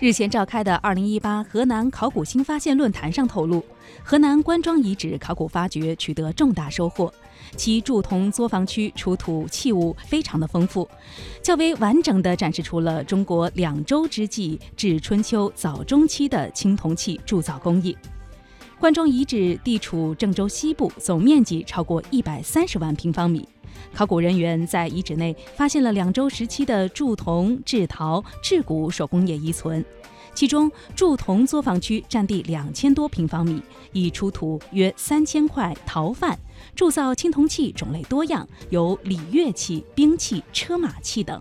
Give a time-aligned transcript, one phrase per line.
[0.00, 3.62] 日前召开的二零一八河南考古新发现论坛上透露，
[4.02, 7.12] 河南官庄遗址考古发掘取得重大收获，
[7.54, 10.88] 其铸铜作坊区出土器物非常的丰富，
[11.42, 17.94] 较为完整地展示出了中国两周之际至春秋早中期的青铜器铸造工艺。
[18.80, 23.46] 关庄遗址地处郑州西部，总面积超过一百三十万平方米。
[23.92, 29.84] 考古人员在遗址内发现了两周时期的铸铜、制陶、制骨手工业遗存，
[30.34, 36.38] 其中铸铜作坊区占地两千多平方米，已出土约三千块陶范，
[36.74, 41.38] 铸造青铜器种类多样，有礼乐器、兵器、车马器等。